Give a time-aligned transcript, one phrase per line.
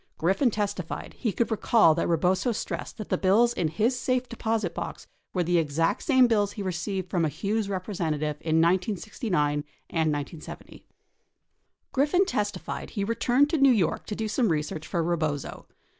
[0.17, 2.07] Griffin testified he could recall that.
[2.07, 6.53] Rebozo stressed that the bills in his safe deposit box were the exact same bills
[6.53, 10.77] he received from a Hughes representative in 1969 and 1970.
[10.77, 10.89] 31
[11.91, 15.67] Griffin testified he returned to New York to do some research for Rebozo.